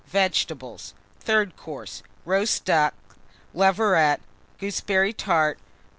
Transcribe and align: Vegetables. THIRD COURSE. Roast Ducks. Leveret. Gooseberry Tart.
Vegetables. 0.07 0.95
THIRD 1.19 1.55
COURSE. 1.57 2.01
Roast 2.25 2.65
Ducks. 2.65 2.97
Leveret. 3.53 4.19
Gooseberry 4.57 5.13
Tart. 5.13 5.59